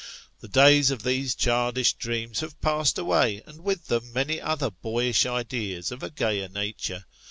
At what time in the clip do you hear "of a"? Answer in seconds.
5.91-6.09